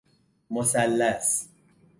[0.51, 1.47] مثلث